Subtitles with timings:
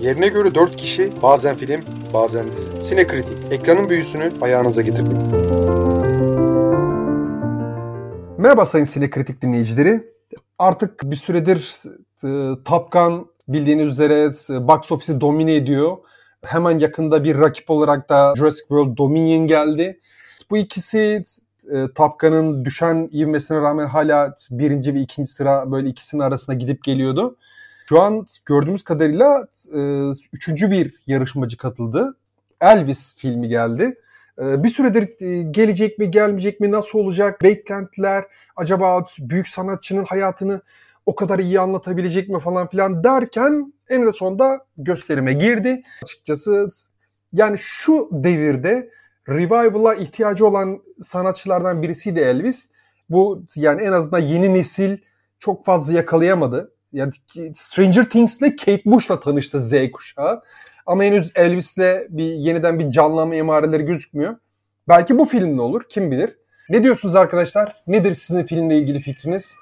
[0.00, 1.80] Yerine göre 4 kişi bazen film
[2.14, 2.82] bazen dizi.
[2.82, 5.18] Sinekritik ekranın büyüsünü ayağınıza getirdim.
[8.38, 10.12] Merhaba sayın Sinekritik dinleyicileri.
[10.58, 11.82] Artık bir süredir
[12.24, 12.28] e,
[12.64, 14.14] Top Gun bildiğiniz üzere
[14.50, 15.96] e, box office'i domine ediyor.
[16.44, 20.00] Hemen yakında bir rakip olarak da Jurassic World Dominion geldi.
[20.50, 21.24] Bu ikisi
[21.72, 26.84] e, Top Gun'ın düşen ivmesine rağmen hala birinci ve ikinci sıra böyle ikisinin arasında gidip
[26.84, 27.36] geliyordu.
[27.88, 32.16] Şu an gördüğümüz kadarıyla e, üçüncü bir yarışmacı katıldı.
[32.60, 33.98] Elvis filmi geldi.
[34.38, 38.24] E, bir süredir e, gelecek mi gelmeyecek mi nasıl olacak beklentiler
[38.56, 40.60] acaba büyük sanatçının hayatını
[41.06, 45.82] o kadar iyi anlatabilecek mi falan filan derken en de sonunda gösterime girdi.
[46.02, 46.68] Açıkçası
[47.32, 48.90] yani şu devirde
[49.28, 52.70] revival'a ihtiyacı olan sanatçılardan birisiydi Elvis.
[53.10, 54.98] Bu yani en azından yeni nesil
[55.38, 56.75] çok fazla yakalayamadı.
[56.96, 57.12] Yani
[57.54, 60.42] Stranger Things'le Kate Bush'la tanıştı Z kuşağı.
[60.86, 64.36] Ama henüz Elvis'le bir yeniden bir canlanma emareleri gözükmüyor.
[64.88, 66.36] Belki bu film ne olur kim bilir.
[66.68, 67.76] Ne diyorsunuz arkadaşlar?
[67.86, 69.56] Nedir sizin filmle ilgili fikriniz?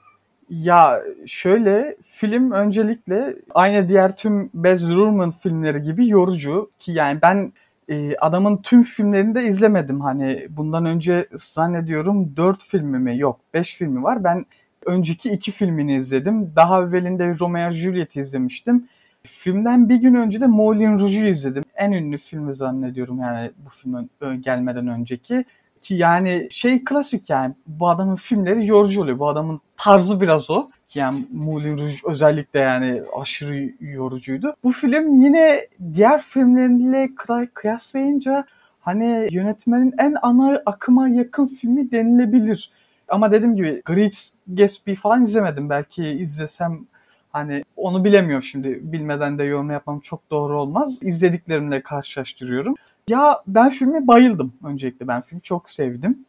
[0.51, 7.53] Ya şöyle film öncelikle aynı diğer tüm Baz Luhrmann filmleri gibi yorucu ki yani ben
[7.89, 10.01] e, adamın tüm filmlerini de izlemedim.
[10.01, 14.25] Hani bundan önce zannediyorum 4 filmi mi yok 5 filmi var.
[14.25, 14.47] Ben
[14.87, 16.53] önceki iki filmini izledim.
[16.57, 18.89] Daha evvelinde Romeo Juliet'i izlemiştim.
[19.23, 21.65] Filmden bir gün önce de Moulin Rouge'u izledim.
[21.77, 24.11] En ünlü filmi zannediyorum yani bu filmin
[24.43, 25.45] gelmeden önceki.
[25.83, 29.19] Ki yani şey klasik yani bu adamın filmleri yorucu oluyor.
[29.19, 30.71] Bu adamın tarzı biraz o.
[30.95, 34.55] Yani Moulin Rouge özellikle yani aşırı yorucuydu.
[34.65, 35.61] Bu film yine
[35.95, 37.09] diğer filmleriyle
[37.55, 38.45] kıyaslayınca
[38.81, 42.71] hani yönetmenin en ana akıma yakın filmi denilebilir.
[43.09, 45.71] Ama dediğim gibi Great Gatsby falan izlemedim.
[45.71, 46.87] Belki izlesem
[47.33, 48.81] hani onu bilemiyorum şimdi.
[48.83, 50.99] Bilmeden de yorum yapmam çok doğru olmaz.
[51.03, 52.75] İzlediklerimle karşılaştırıyorum.
[53.09, 55.09] Ya ben filme bayıldım öncelikle.
[55.09, 56.25] Ben filmi çok sevdim.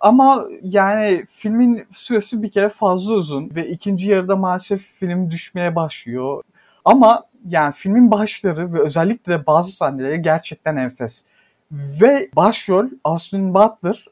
[0.00, 6.42] Ama yani filmin süresi bir kere fazla uzun ve ikinci yarıda maalesef film düşmeye başlıyor.
[6.84, 11.24] Ama yani filmin başları ve özellikle de bazı sahneleri gerçekten enfes.
[11.72, 14.06] Ve başrol Austin Butler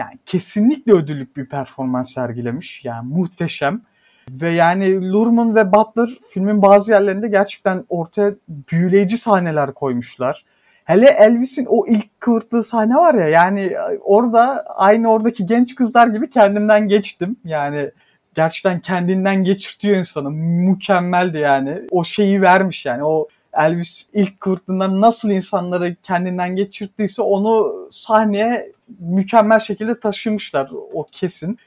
[0.00, 2.84] yani kesinlikle ödüllük bir performans sergilemiş.
[2.84, 3.82] Yani muhteşem.
[4.30, 10.44] Ve yani Lurman ve Butler filmin bazı yerlerinde gerçekten ortaya büyüleyici sahneler koymuşlar.
[10.84, 16.30] Hele Elvis'in o ilk kıvırttığı sahne var ya yani orada aynı oradaki genç kızlar gibi
[16.30, 17.36] kendimden geçtim.
[17.44, 17.90] Yani
[18.34, 20.30] gerçekten kendinden geçirtiyor insanı.
[20.30, 21.82] Mükemmeldi yani.
[21.90, 23.04] O şeyi vermiş yani.
[23.04, 31.58] O Elvis ilk kıvırttığında nasıl insanları kendinden geçirttiyse onu sahneye mükemmel şekilde taşımışlar o kesin.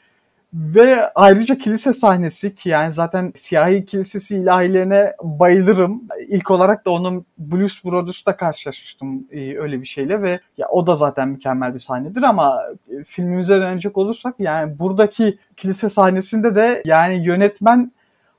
[0.54, 6.02] Ve ayrıca kilise sahnesi ki yani zaten siyahi kilisesi ilahilerine bayılırım.
[6.28, 10.96] İlk olarak da onun Blues Brothers'ta karşılaşmıştım e, öyle bir şeyle ve ya o da
[10.96, 17.26] zaten mükemmel bir sahnedir ama e, filmimize dönecek olursak yani buradaki kilise sahnesinde de yani
[17.26, 17.92] yönetmen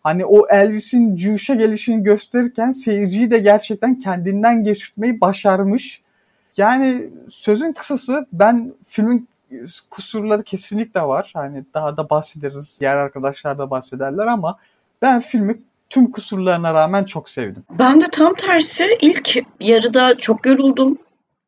[0.04, 6.02] hani o Elvis'in cüşe gelişini gösterirken seyirciyi de gerçekten kendinden geçirtmeyi başarmış.
[6.56, 9.28] Yani sözün kısası ben filmin
[9.90, 11.30] kusurları kesinlikle var.
[11.34, 12.78] Hani daha da bahsederiz.
[12.80, 14.58] Diğer arkadaşlar da bahsederler ama
[15.02, 15.60] ben filmi
[15.90, 17.64] tüm kusurlarına rağmen çok sevdim.
[17.78, 20.98] Ben de tam tersi ilk yarıda çok yoruldum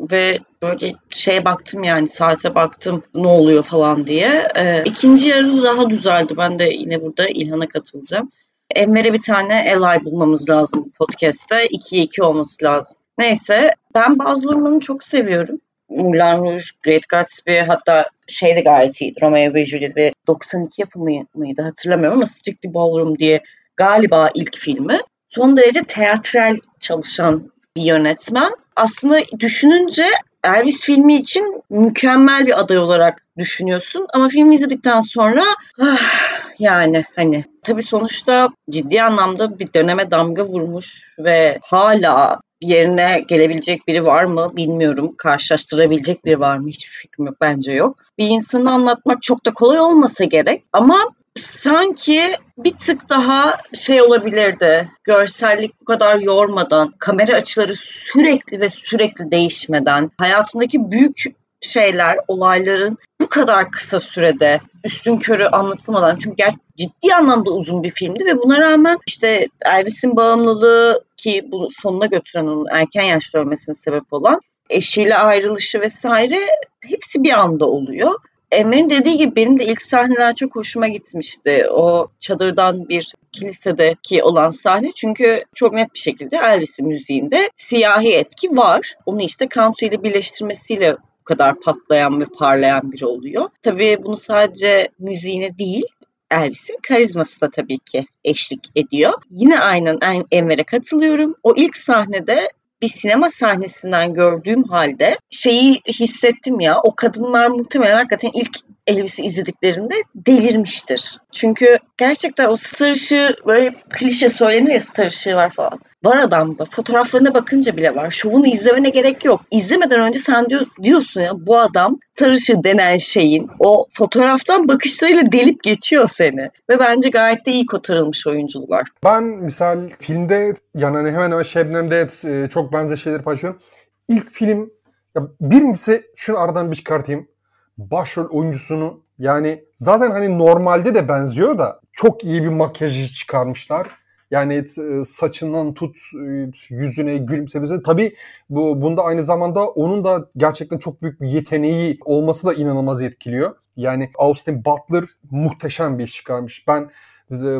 [0.01, 4.49] ve böyle şeye baktım yani saate baktım ne oluyor falan diye.
[4.57, 6.35] Ee, ikinci yarıda daha düzeldi.
[6.37, 8.31] Ben de yine burada İlhan'a katılacağım.
[8.77, 11.67] Enver'e bir tane Eli bulmamız lazım podcast'te.
[11.67, 12.99] 2'ye 2 olması lazım.
[13.19, 15.57] Neyse ben Baz Luhrmann'ı çok seviyorum.
[15.89, 19.19] Moulin Rouge, Great Gatsby hatta şey de gayet iyiydi.
[19.23, 23.41] Romeo ve Juliet ve 92 yapımı mıydı hatırlamıyorum ama Strictly Ballroom diye
[23.77, 24.99] galiba ilk filmi.
[25.29, 28.51] Son derece teatral çalışan bir yönetmen.
[28.77, 30.05] Aslında düşününce
[30.45, 35.45] Elvis filmi için mükemmel bir aday olarak düşünüyorsun ama filmi izledikten sonra
[35.81, 43.89] ah, yani hani tabii sonuçta ciddi anlamda bir döneme damga vurmuş ve hala yerine gelebilecek
[43.89, 45.15] biri var mı bilmiyorum.
[45.17, 47.99] Karşılaştırabilecek biri var mı hiçbir fikrim yok bence yok.
[48.19, 50.99] Bir insanı anlatmak çok da kolay olmasa gerek ama
[51.37, 52.23] sanki
[52.59, 54.91] bir tık daha şey olabilirdi.
[55.05, 61.23] Görsellik bu kadar yormadan, kamera açıları sürekli ve sürekli değişmeden, hayatındaki büyük
[61.61, 67.91] şeyler, olayların bu kadar kısa sürede üstün körü anlatılmadan çünkü ger- ciddi anlamda uzun bir
[67.91, 73.75] filmdi ve buna rağmen işte Elvis'in bağımlılığı ki bunu sonuna götüren onun erken yaşta ölmesine
[73.75, 76.39] sebep olan eşiyle ayrılışı vesaire
[76.81, 78.15] hepsi bir anda oluyor.
[78.51, 81.67] Enver'in dediği gibi benim de ilk sahneler çok hoşuma gitmişti.
[81.71, 88.57] O çadırdan bir kilisedeki olan sahne çünkü çok net bir şekilde Elvis'in müziğinde siyahi etki
[88.57, 88.95] var.
[89.07, 93.49] Onu işte country ile birleştirmesiyle bu kadar patlayan ve parlayan biri oluyor.
[93.63, 95.85] Tabii bunu sadece müziğine değil
[96.31, 99.13] Elvis'in karizması da tabii ki eşlik ediyor.
[99.31, 99.99] Yine aynen
[100.31, 101.35] Enver'e katılıyorum.
[101.43, 102.51] O ilk sahnede
[102.83, 108.57] bir sinema sahnesinden gördüğüm halde şeyi hissettim ya o kadınlar muhtemelen hakikaten ilk
[108.87, 111.19] Elvis'i izlediklerinde delirmiştir.
[111.33, 115.81] Çünkü gerçekten o star ışığı böyle klişe söylenir ya star ışığı var falan.
[116.05, 116.65] Var adamda.
[116.65, 118.11] Fotoğraflarına bakınca bile var.
[118.11, 119.41] Şovunu izlemene gerek yok.
[119.51, 125.33] İzlemeden önce sen diyor, diyorsun ya bu adam star ışığı denen şeyin o fotoğraftan bakışlarıyla
[125.33, 126.51] delip geçiyor seni.
[126.71, 128.89] Ve bence gayet de iyi kotarılmış oyunculuklar.
[129.05, 133.61] Ben misal filmde yani hani hemen hemen Şebnem'de e, çok benzer şeyleri paylaşıyorum.
[134.09, 134.71] İlk film
[135.17, 137.29] ya birincisi şunu aradan bir çıkartayım
[137.79, 143.89] başrol oyuncusunu yani zaten hani normalde de benziyor da çok iyi bir makyajı çıkarmışlar.
[144.31, 147.83] Yani e, saçından tut e, yüzüne gülümsemesi.
[147.83, 148.15] Tabii
[148.51, 153.57] bu bunda aynı zamanda onun da gerçekten çok büyük bir yeteneği olması da inanılmaz etkiliyor.
[153.77, 156.69] Yani Austin Butler muhteşem bir iş çıkarmış.
[156.69, 156.91] Ben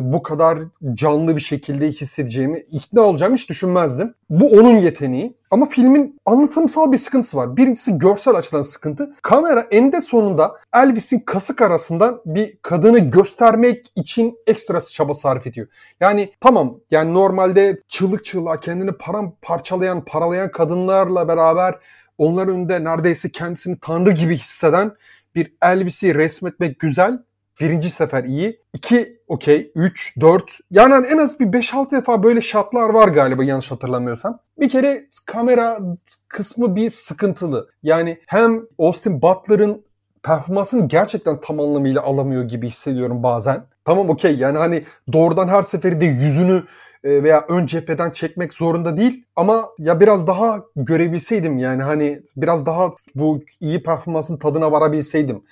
[0.01, 0.59] bu kadar
[0.93, 4.13] canlı bir şekilde hissedeceğimi, ikna olacağımı hiç düşünmezdim.
[4.29, 5.37] Bu onun yeteneği.
[5.51, 7.57] Ama filmin anlatımsal bir sıkıntısı var.
[7.57, 9.13] Birincisi görsel açıdan sıkıntı.
[9.21, 15.67] Kamera eninde sonunda Elvis'in kasık arasından bir kadını göstermek için ekstra çaba sarf ediyor.
[15.99, 21.75] Yani tamam yani normalde çığlık çığlığa kendini param parçalayan, paralayan kadınlarla beraber
[22.17, 24.91] onların önünde neredeyse kendisini tanrı gibi hisseden
[25.35, 27.19] bir Elvis'i resmetmek güzel
[27.59, 28.59] Birinci sefer iyi.
[28.73, 29.71] 2 okey.
[29.75, 30.59] 3, 4.
[30.71, 34.39] Yani en az bir 5-6 defa böyle şatlar var galiba yanlış hatırlamıyorsam.
[34.59, 35.79] Bir kere kamera
[36.27, 37.69] kısmı bir sıkıntılı.
[37.83, 39.85] Yani hem Austin Butler'ın
[40.23, 43.63] performansını gerçekten tam anlamıyla alamıyor gibi hissediyorum bazen.
[43.85, 44.83] Tamam okey yani hani
[45.13, 46.63] doğrudan her seferinde yüzünü
[47.03, 52.65] e, veya ön cepheden çekmek zorunda değil ama ya biraz daha görebilseydim yani hani biraz
[52.65, 55.43] daha bu iyi performansın tadına varabilseydim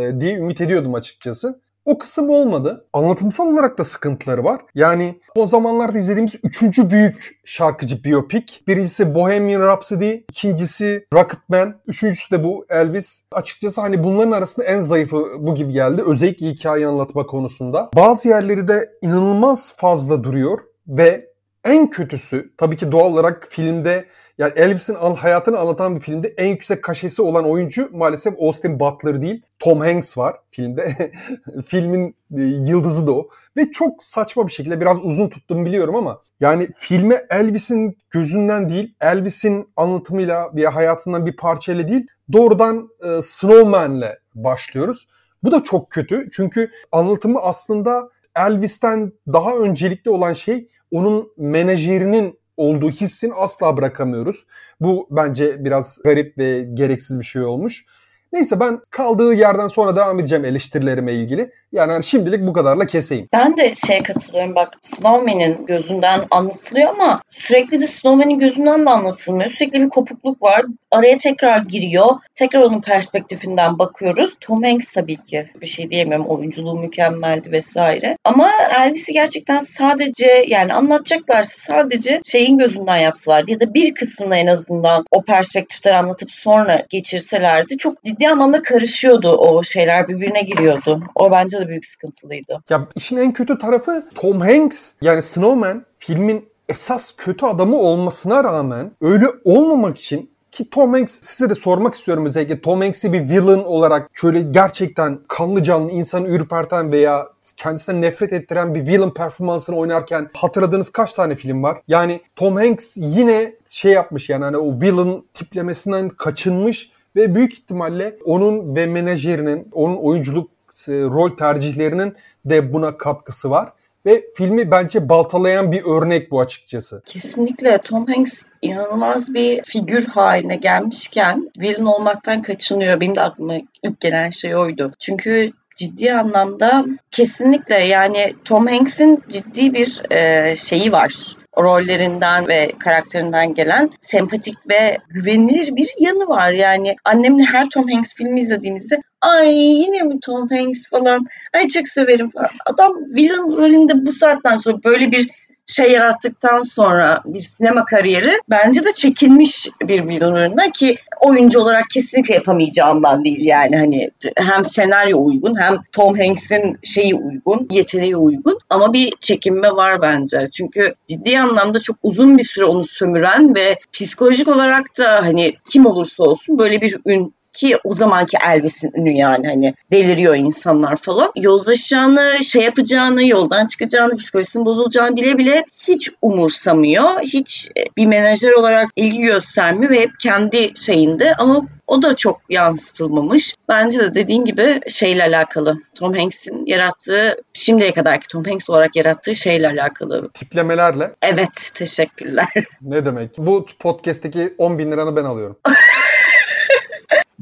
[0.00, 1.60] e, diye ümit ediyordum açıkçası.
[1.84, 2.88] O kısım olmadı.
[2.92, 4.60] Anlatımsal olarak da sıkıntıları var.
[4.74, 8.62] Yani o zamanlarda izlediğimiz üçüncü büyük şarkıcı biyopik.
[8.68, 13.22] Birincisi Bohemian Rhapsody, ikincisi Rocketman, üçüncüsü de bu Elvis.
[13.32, 16.02] Açıkçası hani bunların arasında en zayıfı bu gibi geldi.
[16.06, 17.90] Özellikle hikaye anlatma konusunda.
[17.96, 20.58] Bazı yerleri de inanılmaz fazla duruyor
[20.88, 21.31] ve
[21.64, 24.04] en kötüsü tabii ki doğal olarak filmde
[24.38, 29.42] yani Elvis'in hayatını anlatan bir filmde en yüksek kaşesi olan oyuncu maalesef Austin Butler değil.
[29.58, 31.12] Tom Hanks var filmde.
[31.66, 33.28] Filmin e, yıldızı da o.
[33.56, 38.94] Ve çok saçma bir şekilde biraz uzun tuttum biliyorum ama yani filme Elvis'in gözünden değil,
[39.00, 45.08] Elvis'in anlatımıyla veya hayatından bir parçayla değil, doğrudan e, Snowman'le başlıyoruz.
[45.42, 52.90] Bu da çok kötü çünkü anlatımı aslında Elvis'ten daha öncelikli olan şey onun menajerinin olduğu
[52.90, 54.46] hissini asla bırakamıyoruz.
[54.80, 57.84] Bu bence biraz garip ve gereksiz bir şey olmuş.
[58.32, 61.50] Neyse ben kaldığı yerden sonra devam edeceğim eleştirilerime ilgili.
[61.72, 63.28] Yani hani şimdilik bu kadarla keseyim.
[63.32, 69.50] Ben de şey katılıyorum bak Snowman'in gözünden anlatılıyor ama sürekli de Snowman'in gözünden de anlatılmıyor.
[69.50, 70.64] Sürekli bir kopukluk var.
[70.90, 72.10] Araya tekrar giriyor.
[72.34, 74.34] Tekrar onun perspektifinden bakıyoruz.
[74.40, 76.26] Tom Hanks tabii ki bir şey diyemem.
[76.26, 78.16] Oyunculuğu mükemmeldi vesaire.
[78.24, 84.46] Ama Elvis'i gerçekten sadece yani anlatacaklarsa sadece şeyin gözünden yapsalardı ya da bir kısmını en
[84.46, 91.02] azından o perspektiften anlatıp sonra geçirselerdi çok ciddi anlamda karışıyordu o şeyler birbirine giriyordu.
[91.14, 92.62] O bence de büyük sıkıntılıydı.
[92.70, 98.92] Ya işin en kötü tarafı Tom Hanks yani Snowman filmin esas kötü adamı olmasına rağmen
[99.00, 103.64] öyle olmamak için ki Tom Hanks size de sormak istiyorum özellikle Tom Hanks'i bir villain
[103.64, 110.30] olarak şöyle gerçekten kanlı canlı insanı ürperten veya kendisine nefret ettiren bir villain performansını oynarken
[110.34, 111.78] hatırladığınız kaç tane film var?
[111.88, 118.16] Yani Tom Hanks yine şey yapmış yani hani o villain tiplemesinden kaçınmış ve büyük ihtimalle
[118.24, 120.50] onun ve menajerinin, onun oyunculuk
[120.88, 123.72] e, rol tercihlerinin de buna katkısı var.
[124.06, 127.02] Ve filmi bence baltalayan bir örnek bu açıkçası.
[127.06, 133.00] Kesinlikle Tom Hanks inanılmaz bir figür haline gelmişken villain olmaktan kaçınıyor.
[133.00, 134.92] Benim de aklıma ilk gelen şey oydu.
[134.98, 143.54] Çünkü ciddi anlamda kesinlikle yani Tom Hanks'in ciddi bir e, şeyi var rollerinden ve karakterinden
[143.54, 146.50] gelen sempatik ve güvenilir bir yanı var.
[146.50, 151.88] Yani annemle her Tom Hanks filmi izlediğimizde ay yine mi Tom Hanks falan ay çok
[151.88, 152.50] severim falan.
[152.66, 155.30] Adam villain rolünde bu saatten sonra böyle bir
[155.66, 162.34] şey yarattıktan sonra bir sinema kariyeri bence de çekilmiş bir Villeneuve'den ki oyuncu olarak kesinlikle
[162.34, 168.92] yapamayacağından değil yani hani hem senaryo uygun hem Tom Hanks'in şeyi uygun, yeteneği uygun ama
[168.92, 170.48] bir çekinme var bence.
[170.52, 175.86] Çünkü ciddi anlamda çok uzun bir süre onu sömüren ve psikolojik olarak da hani kim
[175.86, 181.32] olursa olsun böyle bir ün ki o zamanki Elvis'in ünü yani hani deliriyor insanlar falan.
[181.36, 187.20] Yozlaşacağını, şey yapacağını, yoldan çıkacağını, psikolojisinin bozulacağını bile bile hiç umursamıyor.
[187.20, 192.40] Hiç e, bir menajer olarak ilgi göstermiyor ve hep kendi şeyinde ama o da çok
[192.48, 193.54] yansıtılmamış.
[193.68, 195.78] Bence de dediğin gibi şeyle alakalı.
[195.94, 200.30] Tom Hanks'in yarattığı, şimdiye kadarki Tom Hanks olarak yarattığı şeyle alakalı.
[200.34, 201.10] Tiplemelerle.
[201.22, 202.48] Evet, teşekkürler.
[202.82, 203.38] Ne demek?
[203.38, 205.56] Bu podcast'teki 10 bin liranı ben alıyorum.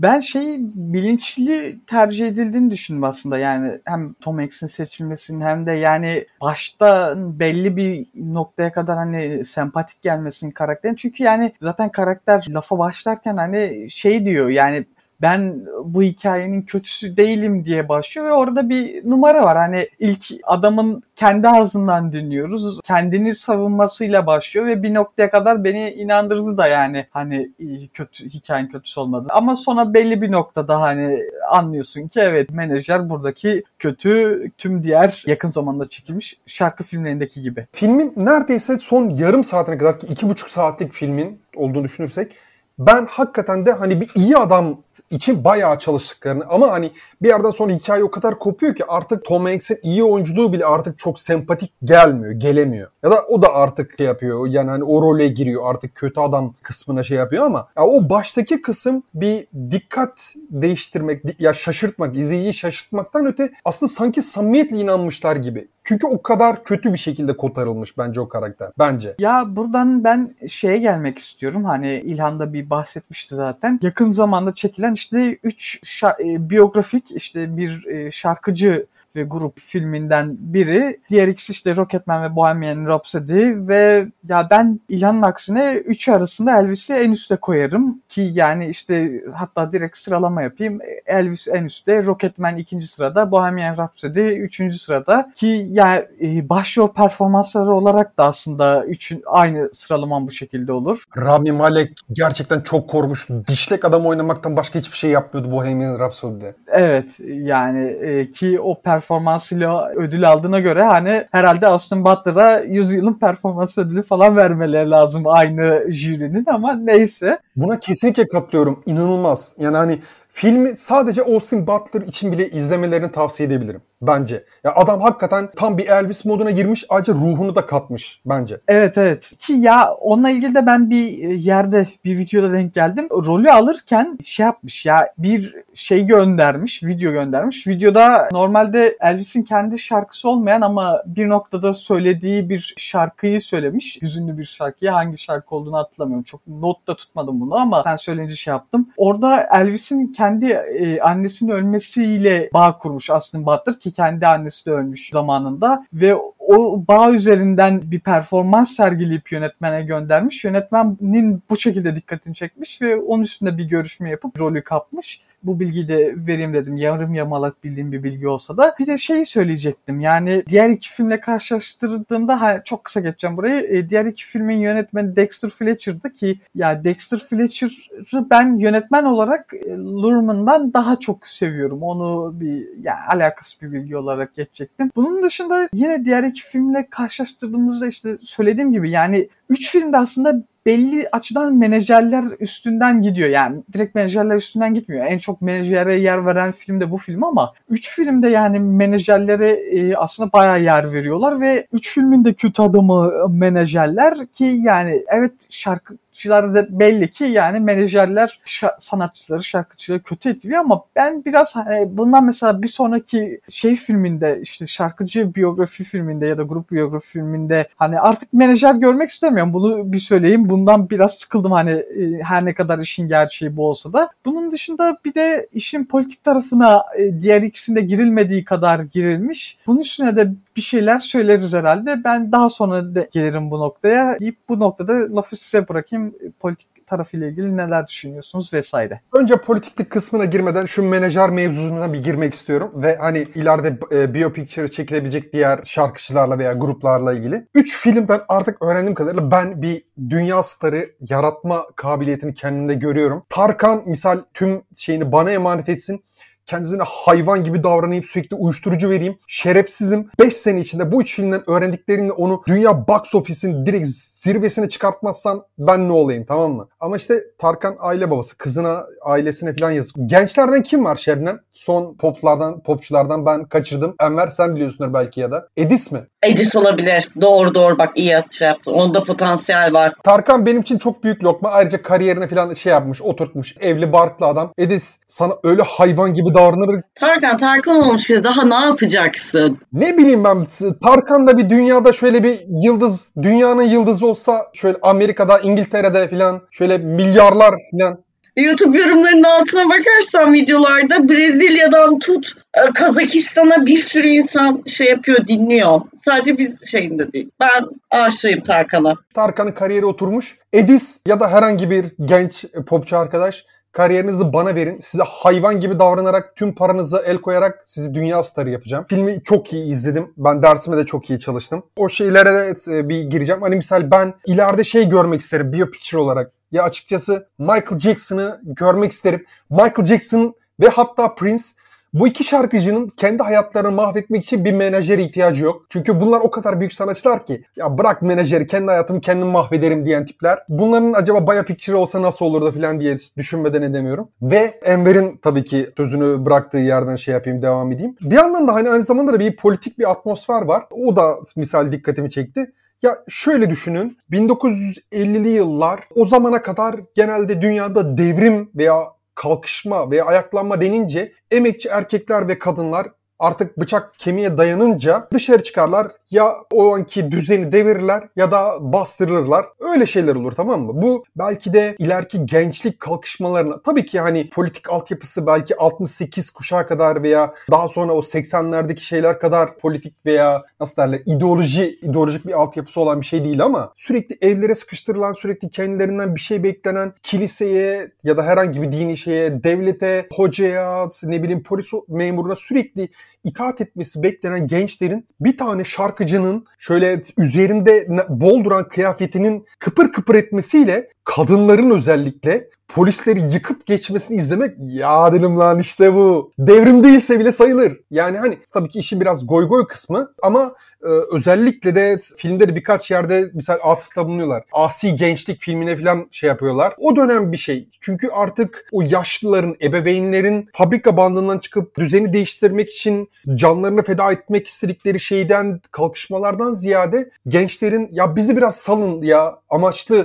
[0.02, 3.38] Ben şey bilinçli tercih edildiğini düşündüm aslında.
[3.38, 10.02] Yani hem Tom Hanks'in seçilmesinin hem de yani başta belli bir noktaya kadar hani sempatik
[10.02, 10.94] gelmesinin karakterin.
[10.94, 14.84] Çünkü yani zaten karakter lafa başlarken hani şey diyor yani
[15.22, 19.56] ben bu hikayenin kötüsü değilim diye başlıyor ve orada bir numara var.
[19.56, 22.80] Hani ilk adamın kendi ağzından dinliyoruz.
[22.84, 27.50] Kendini savunmasıyla başlıyor ve bir noktaya kadar beni inandırdı da yani hani
[27.94, 29.26] kötü hikayenin kötüsü olmadı.
[29.30, 35.50] Ama sonra belli bir noktada hani anlıyorsun ki evet menajer buradaki kötü tüm diğer yakın
[35.50, 37.66] zamanda çekilmiş şarkı filmlerindeki gibi.
[37.72, 42.32] Filmin neredeyse son yarım saatine kadar ki iki buçuk saatlik filmin olduğunu düşünürsek
[42.80, 44.78] ben hakikaten de hani bir iyi adam
[45.10, 46.90] için bayağı çalıştıklarını ama hani
[47.22, 50.98] bir yerden sonra hikaye o kadar kopuyor ki artık Tom Hanks'in iyi oyunculuğu bile artık
[50.98, 52.90] çok sempatik gelmiyor, gelemiyor.
[53.02, 56.54] Ya da o da artık şey yapıyor yani hani o role giriyor artık kötü adam
[56.62, 63.26] kısmına şey yapıyor ama ya o baştaki kısım bir dikkat değiştirmek, ya şaşırtmak, izleyiciyi şaşırtmaktan
[63.26, 65.68] öte aslında sanki samimiyetle inanmışlar gibi.
[65.84, 68.68] Çünkü o kadar kötü bir şekilde kotarılmış bence o karakter.
[68.78, 69.14] Bence.
[69.18, 71.64] Ya buradan ben şeye gelmek istiyorum.
[71.64, 73.80] Hani İlhan da bir bahsetmişti zaten.
[73.82, 78.86] Yakın zamanda çekilen işte 3 e, biyografik işte bir e, şarkıcı
[79.16, 81.00] ve grup filminden biri.
[81.10, 86.94] Diğer ikisi işte Rocketman ve Bohemian Rhapsody ve ya ben İlhan'ın aksine üç arasında Elvis'i
[86.94, 90.78] en üste koyarım ki yani işte hatta direkt sıralama yapayım.
[91.06, 97.70] Elvis en üstte, Rocketman ikinci sırada, Bohemian Rhapsody üçüncü sırada ki yani e, başrol performansları
[97.70, 101.04] olarak da aslında üçün, aynı sıralamam bu şekilde olur.
[101.16, 103.44] Rami Malek gerçekten çok korkmuştu.
[103.48, 106.54] Dişlek adam oynamaktan başka hiçbir şey yapmıyordu Bohemian Rhapsody'de.
[106.68, 113.14] Evet yani e, ki o performans performansıyla ödül aldığına göre hani herhalde Austin Butler'a yüzyılın
[113.14, 117.38] performans ödülü falan vermeleri lazım aynı jürinin ama neyse.
[117.56, 118.82] Buna kesinlikle katılıyorum.
[118.86, 119.54] İnanılmaz.
[119.58, 124.44] Yani hani filmi sadece Austin Butler için bile izlemelerini tavsiye edebilirim bence.
[124.64, 128.60] Ya adam hakikaten tam bir Elvis moduna girmiş ayrıca ruhunu da katmış bence.
[128.68, 129.32] Evet evet.
[129.38, 133.08] Ki ya onunla ilgili de ben bir e, yerde bir videoda denk geldim.
[133.10, 137.66] Rolü alırken şey yapmış ya bir şey göndermiş, video göndermiş.
[137.66, 143.98] Videoda normalde Elvis'in kendi şarkısı olmayan ama bir noktada söylediği bir şarkıyı söylemiş.
[144.02, 146.24] Hüzünlü bir şarkıyı hangi şarkı olduğunu hatırlamıyorum.
[146.24, 148.88] Çok not da tutmadım bunu ama sen söyleyince şey yaptım.
[148.96, 155.10] Orada Elvis'in kendi e, annesinin ölmesiyle bağ kurmuş aslında Butler ki kendi annesi de ölmüş
[155.12, 160.44] zamanında ve o bağ üzerinden bir performans sergileyip yönetmene göndermiş.
[160.44, 165.88] Yönetmenin bu şekilde dikkatini çekmiş ve onun üstünde bir görüşme yapıp rolü kapmış bu bilgiyi
[165.88, 166.76] de vereyim dedim.
[166.76, 168.74] Yarım yamalak bildiğim bir bilgi olsa da.
[168.78, 170.00] Bir de şeyi söyleyecektim.
[170.00, 173.60] Yani diğer iki filmle karşılaştırdığımda çok kısa geçeceğim burayı.
[173.60, 179.70] E, diğer iki filmin yönetmeni Dexter Fletcher'dı ki ya Dexter Fletcher'ı ben yönetmen olarak e,
[179.76, 181.82] Lurman'dan daha çok seviyorum.
[181.82, 184.90] Onu bir yani alakası bir bilgi olarak geçecektim.
[184.96, 191.08] Bunun dışında yine diğer iki filmle karşılaştırdığımızda işte söylediğim gibi yani üç filmde aslında belli
[191.12, 193.28] açıdan menajerler üstünden gidiyor.
[193.28, 195.06] Yani direkt menajerler üstünden gitmiyor.
[195.06, 199.94] En çok menajere yer veren film de bu film ama 3 filmde yani menajerlere e,
[199.94, 205.96] aslında bayağı yer veriyorlar ve 3 filmin de kötü adamı menajerler ki yani evet şarkı
[206.12, 208.40] sanatçılar da belli ki yani menajerler
[208.78, 214.66] sanatçıları, şarkıcıları kötü etkiliyor ama ben biraz hani bundan mesela bir sonraki şey filminde işte
[214.66, 219.52] şarkıcı biyografi filminde ya da grup biyografi filminde hani artık menajer görmek istemiyorum.
[219.52, 220.48] Bunu bir söyleyeyim.
[220.48, 224.10] Bundan biraz sıkıldım hani e, her ne kadar işin gerçeği bu olsa da.
[224.24, 229.58] Bunun dışında bir de işin politik tarafına e, diğer ikisinde girilmediği kadar girilmiş.
[229.66, 232.04] Bunun üstüne de bir şeyler söyleriz herhalde.
[232.04, 236.86] Ben daha sonra da gelirim bu noktaya deyip bu noktada lafı size bırakayım filmin politik
[236.86, 239.00] tarafıyla ilgili neler düşünüyorsunuz vesaire.
[239.12, 244.68] Önce politiklik kısmına girmeden şu menajer mevzusuna bir girmek istiyorum ve hani ileride e, biopicture
[244.68, 247.46] çekilebilecek diğer şarkıcılarla veya gruplarla ilgili.
[247.54, 253.22] Üç filmden artık öğrendiğim kadarıyla ben bir dünya starı yaratma kabiliyetini kendimde görüyorum.
[253.28, 256.04] Tarkan misal tüm şeyini bana emanet etsin
[256.50, 259.18] kendisine hayvan gibi davranayım, sürekli uyuşturucu vereyim.
[259.28, 260.08] Şerefsizim.
[260.20, 265.88] 5 sene içinde bu üç filmden öğrendiklerimle onu dünya box office'in direkt zirvesine çıkartmazsam ben
[265.88, 266.68] ne olayım tamam mı?
[266.80, 268.38] Ama işte Tarkan aile babası.
[268.38, 269.96] Kızına, ailesine falan yazık.
[270.06, 271.40] Gençlerden kim var Şebnem?
[271.52, 273.94] Son poplardan, popçulardan ben kaçırdım.
[274.00, 275.48] Enver sen biliyorsundur belki ya da.
[275.56, 276.00] Edis mi?
[276.22, 277.08] Edis olabilir.
[277.20, 278.72] Doğru doğru bak iyi şey yaptın.
[278.72, 279.94] Onda potansiyel var.
[280.04, 281.50] Tarkan benim için çok büyük lokma.
[281.50, 283.56] Ayrıca kariyerine falan şey yapmış, oturtmuş.
[283.60, 284.52] Evli barklı adam.
[284.58, 286.82] Edis sana öyle hayvan gibi davranır.
[286.94, 289.58] Tarkan Tarkan olmuş bir daha ne yapacaksın?
[289.72, 290.46] Ne bileyim ben
[290.84, 296.78] Tarkan da bir dünyada şöyle bir yıldız, dünyanın yıldızı olsa şöyle Amerika'da, İngiltere'de falan şöyle
[296.78, 297.98] milyarlar falan
[298.36, 305.80] YouTube yorumlarının altına bakarsan videolarda Brezilya'dan tut e, Kazakistan'a bir sürü insan şey yapıyor, dinliyor.
[305.96, 307.30] Sadece biz şeyinde değil.
[307.40, 308.94] Ben aşığım Tarkan'a.
[309.14, 310.38] Tarkan'ın kariyeri oturmuş.
[310.52, 314.78] Edis ya da herhangi bir genç popçu arkadaş Kariyerinizi bana verin.
[314.78, 318.86] Size hayvan gibi davranarak tüm paranızı el koyarak sizi dünya starı yapacağım.
[318.88, 320.12] Filmi çok iyi izledim.
[320.16, 321.62] Ben dersime de çok iyi çalıştım.
[321.76, 323.42] O şeylere de e, bir gireceğim.
[323.42, 326.32] Hani misal ben ileride şey görmek isterim biopicture olarak.
[326.52, 329.24] Ya açıkçası Michael Jackson'ı görmek isterim.
[329.50, 331.44] Michael Jackson ve hatta Prince
[331.94, 335.62] bu iki şarkıcının kendi hayatlarını mahvetmek için bir menajere ihtiyacı yok.
[335.68, 340.06] Çünkü bunlar o kadar büyük sanatçılar ki ya bırak menajeri kendi hayatımı kendim mahvederim diyen
[340.06, 340.38] tipler.
[340.48, 344.08] Bunların acaba Baya Picture olsa nasıl olurdu falan diye düşünmeden edemiyorum.
[344.22, 347.96] Ve Enver'in tabii ki sözünü bıraktığı yerden şey yapayım devam edeyim.
[348.00, 350.64] Bir yandan da hani aynı zamanda da bir politik bir atmosfer var.
[350.70, 352.52] O da misal dikkatimi çekti.
[352.82, 358.74] Ya şöyle düşünün 1950'li yıllar o zamana kadar genelde dünyada devrim veya
[359.20, 362.88] kalkışma veya ayaklanma denince emekçi erkekler ve kadınlar
[363.20, 365.86] artık bıçak kemiğe dayanınca dışarı çıkarlar.
[366.10, 369.46] Ya o anki düzeni devirirler ya da bastırırlar.
[369.60, 370.82] Öyle şeyler olur tamam mı?
[370.82, 377.02] Bu belki de ileriki gençlik kalkışmalarına tabii ki hani politik altyapısı belki 68 kuşağı kadar
[377.02, 382.80] veya daha sonra o 80'lerdeki şeyler kadar politik veya nasıl derler ideoloji, ideolojik bir altyapısı
[382.80, 388.16] olan bir şey değil ama sürekli evlere sıkıştırılan, sürekli kendilerinden bir şey beklenen kiliseye ya
[388.16, 392.88] da herhangi bir dini şeye, devlete, hocaya, ne bileyim polis memuruna sürekli
[393.24, 400.88] itaat etmesi beklenen gençlerin bir tane şarkıcının şöyle üzerinde bol duran kıyafetinin kıpır kıpır etmesiyle
[401.04, 406.32] kadınların özellikle polisleri yıkıp geçmesini izlemek ya dedim lan işte bu.
[406.38, 407.80] Devrim değilse bile sayılır.
[407.90, 412.54] Yani hani tabii ki işin biraz goy goy kısmı ama e, özellikle de filmde de
[412.54, 414.42] birkaç yerde misal atıfta bulunuyorlar.
[414.52, 416.74] Asi Gençlik filmine falan şey yapıyorlar.
[416.78, 417.68] O dönem bir şey.
[417.80, 425.00] Çünkü artık o yaşlıların, ebeveynlerin fabrika bandından çıkıp düzeni değiştirmek için canlarını feda etmek istedikleri
[425.00, 429.96] şeyden, kalkışmalardan ziyade gençlerin ya bizi biraz salın ya amaçlı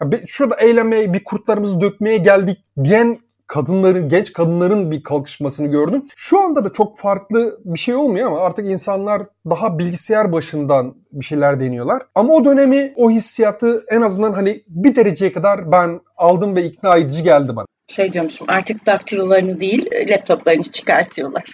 [0.00, 6.04] ya şurada eğlenmeye, bir kurtlarımızı dökmeye geldik diyen kadınların, genç kadınların bir kalkışmasını gördüm.
[6.16, 11.24] Şu anda da çok farklı bir şey olmuyor ama artık insanlar daha bilgisayar başından bir
[11.24, 12.02] şeyler deniyorlar.
[12.14, 16.96] Ama o dönemi, o hissiyatı en azından hani bir dereceye kadar ben aldım ve ikna
[16.96, 17.66] edici geldi bana.
[17.86, 21.44] Şey diyormuşum artık daktilolarını değil laptoplarını çıkartıyorlar.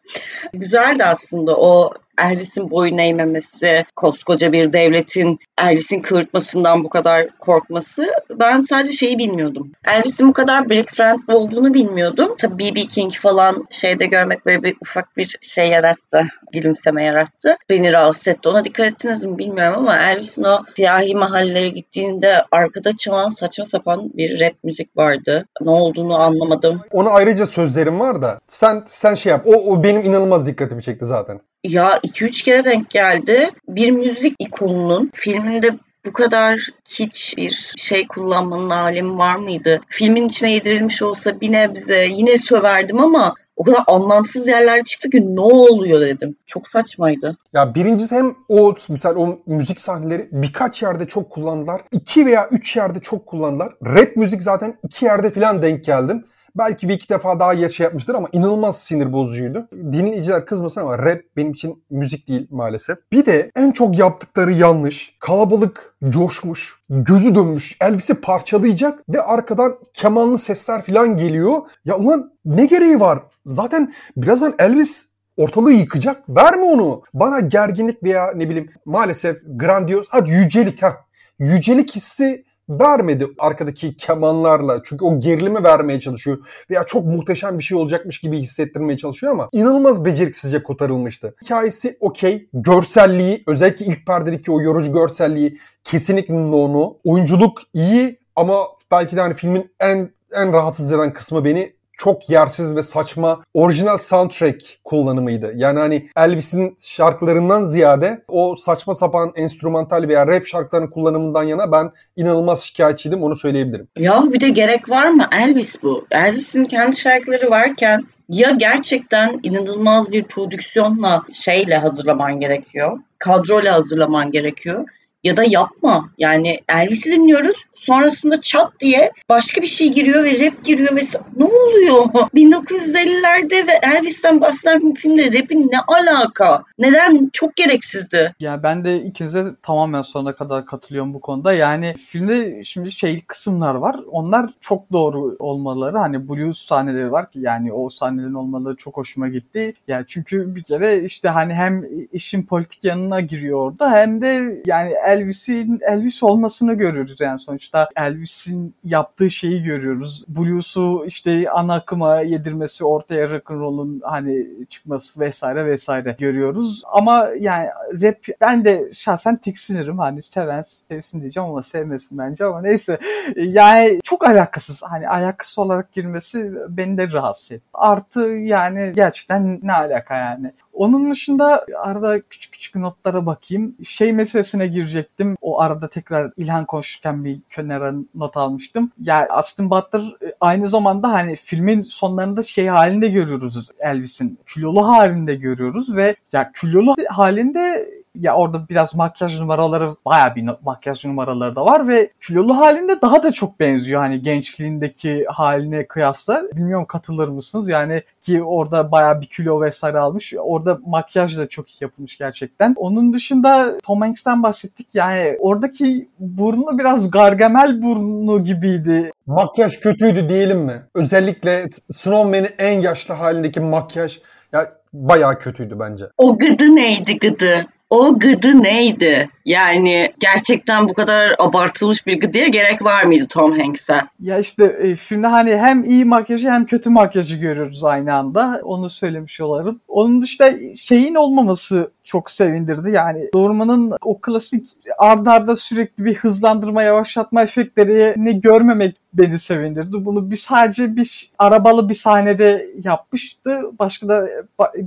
[0.52, 8.12] Güzeldi aslında o Elvis'in boyun eğmemesi, koskoca bir devletin Elvis'in kıvırtmasından bu kadar korkması.
[8.40, 9.72] Ben sadece şeyi bilmiyordum.
[9.86, 12.34] Elvis'in bu kadar Black Friendly olduğunu bilmiyordum.
[12.38, 12.80] Tabii B.B.
[12.80, 16.26] King falan şeyde görmek böyle bir ufak bir şey yarattı.
[16.52, 17.56] Gülümseme yarattı.
[17.70, 18.48] Beni rahatsız etti.
[18.48, 24.10] Ona dikkat ettiniz mi bilmiyorum ama Elvis'in o siyahi mahallelere gittiğinde arkada çalan saçma sapan
[24.14, 25.46] bir rap müzik vardı.
[25.60, 26.80] Ne olduğunu anlamadım.
[26.90, 29.46] Ona ayrıca sözlerim var da sen sen şey yap.
[29.46, 31.40] O, o benim inanılmaz dikkatimi çekti zaten.
[31.64, 33.50] Ya 2-3 kere denk geldi.
[33.68, 39.80] Bir müzik ikonunun filminde bu kadar hiç bir şey kullanmanın alemi var mıydı?
[39.88, 45.36] Filmin içine yedirilmiş olsa bir nebze yine söverdim ama o kadar anlamsız yerler çıktı ki
[45.36, 46.36] ne oluyor dedim.
[46.46, 47.36] Çok saçmaydı.
[47.52, 51.82] Ya birincisi hem o misal o müzik sahneleri birkaç yerde çok kullandılar.
[51.92, 53.74] iki veya üç yerde çok kullandılar.
[53.84, 56.24] Rap müzik zaten iki yerde falan denk geldim.
[56.58, 59.68] Belki bir iki defa daha yer şey yapmıştır ama inanılmaz sinir bozucuydu.
[59.72, 62.98] Dinleyiciler kızmasın ama rap benim için müzik değil maalesef.
[63.12, 65.16] Bir de en çok yaptıkları yanlış.
[65.20, 71.60] Kalabalık coşmuş, gözü dönmüş, Elvis'i parçalayacak ve arkadan kemanlı sesler falan geliyor.
[71.84, 73.18] Ya ulan ne gereği var?
[73.46, 76.28] Zaten birazdan Elvis ortalığı yıkacak.
[76.28, 77.02] Verme onu.
[77.14, 80.96] Bana gerginlik veya ne bileyim maalesef grandiyoz, hadi yücelik ha.
[81.38, 84.80] Yücelik hissi vermedi arkadaki kemanlarla.
[84.84, 86.38] Çünkü o gerilimi vermeye çalışıyor.
[86.70, 91.34] Veya çok muhteşem bir şey olacakmış gibi hissettirmeye çalışıyor ama inanılmaz beceriksizce kotarılmıştı.
[91.44, 92.48] Hikayesi okey.
[92.54, 96.98] Görselliği özellikle ilk perdedeki o yorucu görselliği kesinlikle onu.
[97.04, 98.56] Oyunculuk iyi ama
[98.90, 101.72] belki de hani filmin en en rahatsız eden kısmı beni
[102.04, 105.52] çok yersiz ve saçma orijinal soundtrack kullanımıydı.
[105.56, 111.90] Yani hani Elvis'in şarkılarından ziyade o saçma sapan enstrümantal veya rap şarkılarının kullanımından yana ben
[112.16, 113.88] inanılmaz şikayetçiydim onu söyleyebilirim.
[113.98, 115.26] Ya bir de gerek var mı?
[115.32, 116.06] Elvis bu.
[116.10, 122.98] Elvis'in kendi şarkıları varken ya gerçekten inanılmaz bir prodüksiyonla şeyle hazırlaman gerekiyor.
[123.18, 124.84] Kadroyla hazırlaman gerekiyor
[125.24, 126.10] ya da yapma.
[126.18, 127.56] Yani Elvis'i dinliyoruz.
[127.74, 131.00] Sonrasında çat diye başka bir şey giriyor ve rap giriyor ve
[131.36, 132.04] ne oluyor?
[132.34, 136.64] 1950'lerde ve Elvis'ten bahseden filmde rapin ne alaka?
[136.78, 137.30] Neden?
[137.32, 138.34] Çok gereksizdi.
[138.40, 141.52] Yani ben de ikinize tamamen sonuna kadar katılıyorum bu konuda.
[141.52, 144.00] Yani filmde şimdi şey kısımlar var.
[144.10, 145.98] Onlar çok doğru olmaları.
[145.98, 149.74] Hani blues sahneleri var ki yani o sahnelerin olmaları çok hoşuma gitti.
[149.88, 154.92] Yani çünkü bir kere işte hani hem işin politik yanına giriyor orada hem de yani
[155.12, 160.24] Elvis'in Elvis olmasını görüyoruz yani sonuçta Elvis'in yaptığı şeyi görüyoruz.
[160.28, 166.82] Blues'u işte ana akıma yedirmesi, ortaya rock'n'roll'un hani çıkması vesaire vesaire görüyoruz.
[166.92, 167.68] Ama yani
[168.02, 169.98] rap ben de şahsen tiksinirim.
[169.98, 172.98] Hani seven sevsin diyeceğim ama sevmesin bence ama neyse.
[173.36, 174.82] Yani çok alakasız.
[174.82, 177.64] Hani alakasız olarak girmesi beni de rahatsız etti.
[177.74, 180.52] Artı yani gerçekten ne alaka yani.
[180.72, 183.74] Onun dışında arada küçük küçük notlara bakayım.
[183.84, 185.36] Şey meselesine girecektim.
[185.40, 188.92] O arada tekrar İlhan konuşurken bir kenara not almıştım.
[189.02, 194.38] Ya yani Austin Butler e, aynı zamanda hani filmin sonlarında şey halinde görüyoruz Elvis'in.
[194.54, 197.88] Kilolu halinde görüyoruz ve ya kilolu halinde
[198.20, 203.22] ya orada biraz makyaj numaraları baya bir makyaj numaraları da var ve kilolu halinde daha
[203.22, 206.42] da çok benziyor hani gençliğindeki haline kıyasla.
[206.52, 207.68] Bilmiyorum katılır mısınız?
[207.68, 210.34] Yani ki orada baya bir kilo vesaire almış.
[210.38, 212.74] Orada makyaj da çok iyi yapılmış gerçekten.
[212.78, 214.86] Onun dışında Tom Hanks'ten bahsettik.
[214.94, 219.12] Yani oradaki burnu biraz gargamel burnu gibiydi.
[219.26, 220.82] Makyaj kötüydü diyelim mi?
[220.94, 224.18] Özellikle Snowman'in en yaşlı halindeki makyaj
[224.52, 226.04] ya bayağı kötüydü bence.
[226.18, 227.66] O gıdı neydi gıdı?
[227.92, 229.28] O gıdı neydi?
[229.44, 234.00] Yani gerçekten bu kadar abartılmış bir gıdıya gerek var mıydı Tom Hanks'e?
[234.20, 238.60] Ya işte e, filmde hani hem iyi makyajı hem kötü makyajı görüyoruz aynı anda.
[238.64, 239.80] Onu söylemiş olalım.
[239.92, 242.90] Onun dışında şeyin olmaması çok sevindirdi.
[242.90, 250.04] Yani Dorman'ın o klasik ardarda arda sürekli bir hızlandırma, yavaşlatma efektlerini görmemek beni sevindirdi.
[250.04, 253.60] Bunu bir sadece bir arabalı bir sahnede yapmıştı.
[253.78, 254.28] Başka da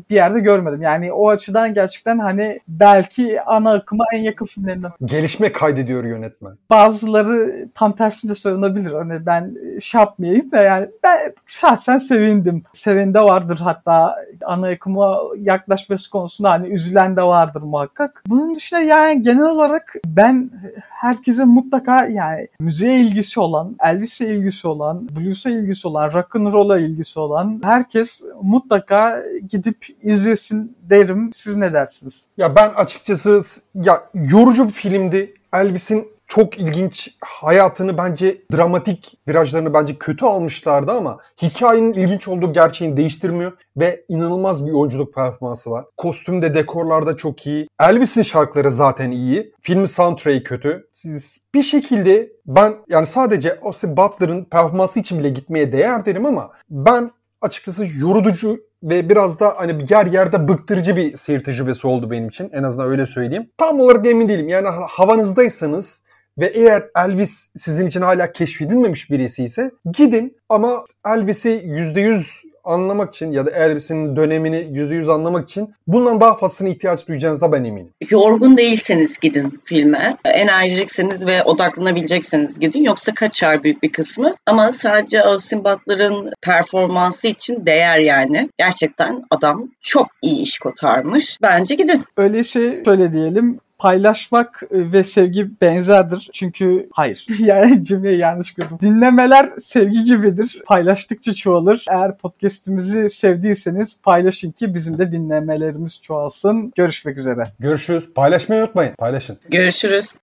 [0.10, 0.82] bir yerde görmedim.
[0.82, 4.92] Yani o açıdan gerçekten hani belki ana akıma en yakın filmlerinden.
[5.06, 6.54] Gelişme kaydediyor yönetmen.
[6.70, 8.92] Bazıları tam tersinde söylenebilir.
[8.92, 12.64] Hani ben şey yapmayayım da yani ben şahsen sevindim.
[12.74, 14.16] Sevinde vardır hatta
[14.46, 14.70] ana
[15.04, 18.24] akıma yaklaşması konusunda hani üzülen de vardır muhakkak.
[18.28, 20.50] Bunun dışında yani genel olarak ben
[20.90, 27.62] herkese mutlaka yani müziğe ilgisi olan, Elvis'e ilgisi olan, blues'a ilgisi olan, rock'n'roll'a ilgisi olan
[27.64, 31.30] herkes mutlaka gidip izlesin derim.
[31.34, 32.30] Siz ne dersiniz?
[32.38, 33.44] Ya ben açıkçası
[33.76, 35.34] ya yorucu bir filmdi.
[35.54, 42.98] Elvis'in çok ilginç hayatını bence dramatik virajlarını bence kötü almışlardı ama hikayenin ilginç olduğu gerçeğini
[42.98, 45.86] değiştirmiyor ve inanılmaz bir oyunculuk performansı var.
[45.98, 47.68] Kostümde, dekorlarda çok iyi.
[47.80, 49.54] Elvis'in şarkıları zaten iyi.
[49.62, 50.88] Filmin soundtrack'i kötü.
[50.94, 56.52] Siz bir şekilde ben yani sadece Austin Butler'ın performansı için bile gitmeye değer derim ama
[56.70, 57.12] ben
[57.42, 62.50] açıkçası yorucu ve biraz da hani yer yerde bıktırıcı bir seyir tecrübesi oldu benim için.
[62.54, 63.50] En azından öyle söyleyeyim.
[63.58, 64.48] Tam olarak emin değilim.
[64.48, 66.05] Yani havanızdaysanız
[66.38, 73.32] ve eğer Elvis sizin için hala keşfedilmemiş birisi ise gidin ama Elvis'i %100 anlamak için
[73.32, 77.90] ya da Elvis'in dönemini %100 anlamak için bundan daha fazlasına ihtiyaç duyacağınıza ben eminim.
[78.10, 80.18] Yorgun değilseniz gidin filme.
[80.26, 82.84] Enerjikseniz ve odaklanabilecekseniz gidin.
[82.84, 84.36] Yoksa kaçar büyük bir kısmı.
[84.46, 88.50] Ama sadece Austin Butler'ın performansı için değer yani.
[88.58, 91.40] Gerçekten adam çok iyi iş kotarmış.
[91.42, 92.04] Bence gidin.
[92.18, 96.30] Öyleyse şöyle diyelim paylaşmak e, ve sevgi benzerdir.
[96.34, 97.26] Çünkü hayır.
[97.40, 98.80] yani cümleyi yanlış kurdum.
[98.82, 100.62] Dinlemeler sevgi gibidir.
[100.66, 101.86] Paylaştıkça çoğalır.
[101.90, 106.74] Eğer podcast'imizi sevdiyseniz paylaşın ki bizim de dinlemelerimiz çoğalsın.
[106.76, 107.44] Görüşmek üzere.
[107.60, 108.14] Görüşürüz.
[108.14, 108.94] Paylaşmayı unutmayın.
[108.96, 109.38] Paylaşın.
[109.50, 110.16] Görüşürüz.